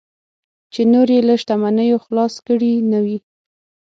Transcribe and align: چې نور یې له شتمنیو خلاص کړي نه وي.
چې 0.73 0.81
نور 0.93 1.07
یې 1.15 1.21
له 1.27 1.35
شتمنیو 1.41 1.97
خلاص 2.05 2.33
کړي 2.47 2.73
نه 2.91 2.99
وي. 3.05 3.17